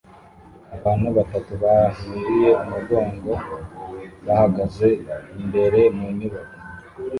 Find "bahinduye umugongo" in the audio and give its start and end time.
1.63-3.31